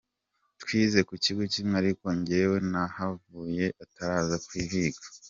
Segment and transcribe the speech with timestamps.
[0.61, 5.01] Twize ku kigo kimwe ariko njyewe nahavuye ataraza kuhiga.